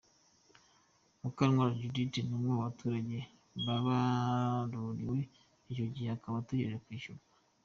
Mukantwali 1.21 1.79
Judith, 1.93 2.17
ni 2.25 2.33
umwe 2.37 2.51
baturage 2.63 3.17
babaruriwe 3.65 5.17
icyo 5.71 5.85
gihe 5.93 6.09
akaba 6.15 6.35
ategereje 6.39 6.81
kwishyurwa. 6.87 7.25